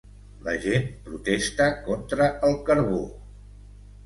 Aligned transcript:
La 0.45 0.53
gent 0.63 0.87
protesta 1.09 1.67
contra 1.89 2.31
el 2.49 2.59
carbó. 2.71 3.05